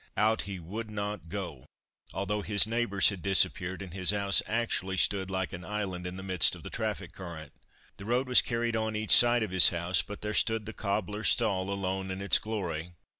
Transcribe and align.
Out 0.17 0.41
he 0.49 0.59
would 0.59 0.89
not 0.89 1.29
go, 1.29 1.67
although 2.11 2.41
his 2.41 2.65
neighbours 2.65 3.09
had 3.09 3.21
disappeared 3.21 3.83
and 3.83 3.93
his 3.93 4.09
house 4.09 4.41
actually 4.47 4.97
stood 4.97 5.29
like 5.29 5.53
an 5.53 5.63
island 5.63 6.07
in 6.07 6.17
the 6.17 6.23
midst 6.23 6.55
of 6.55 6.63
the 6.63 6.71
traffic 6.71 7.11
current. 7.11 7.53
The 7.97 8.05
road 8.05 8.27
was 8.27 8.41
carried 8.41 8.75
on 8.75 8.95
each 8.95 9.11
side 9.15 9.43
of 9.43 9.51
his 9.51 9.69
house, 9.69 10.01
but 10.01 10.21
there 10.21 10.33
stood 10.33 10.65
the 10.65 10.73
cobbler's 10.73 11.29
stall 11.29 11.69
alone 11.69 12.09
in 12.09 12.19
its 12.19 12.39
glory. 12.39 12.93